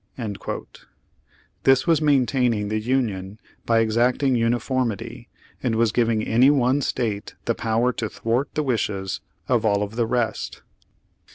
"^ 0.19 0.65
This 1.61 1.85
was 1.85 2.01
maintaining 2.01 2.69
the 2.69 2.79
Union 2.79 3.39
by 3.67 3.81
exacting 3.81 4.35
uni 4.35 4.57
foiTnity, 4.57 5.27
and 5.61 5.75
was 5.75 5.91
giving 5.91 6.23
any 6.23 6.49
one 6.49 6.81
State 6.81 7.35
the 7.45 7.53
power 7.53 7.93
to 7.93 8.09
thwart 8.09 8.51
the 8.55 8.63
wishes 8.63 9.21
of 9.47 9.63
all 9.63 9.83
of 9.83 9.97
the 9.97 10.07
rest. 10.07 10.63